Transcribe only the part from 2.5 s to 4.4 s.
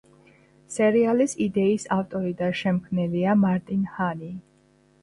შემქმნელია მარტინ ჰანი.